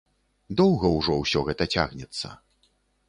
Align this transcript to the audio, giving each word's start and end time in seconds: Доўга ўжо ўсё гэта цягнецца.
Доўга 0.61 0.87
ўжо 0.95 1.19
ўсё 1.19 1.39
гэта 1.49 1.63
цягнецца. 1.77 2.27